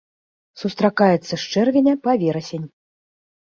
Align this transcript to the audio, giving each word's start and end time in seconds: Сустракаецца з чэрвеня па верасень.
Сустракаецца 0.61 1.33
з 1.43 1.55
чэрвеня 1.57 1.93
па 2.09 2.19
верасень. 2.25 2.67